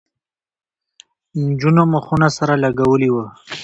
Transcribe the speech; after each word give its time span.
نجونو 1.45 1.83
مخونه 1.93 2.27
سره 2.37 2.53
لگولي 2.63 3.09
وو. 3.11 3.25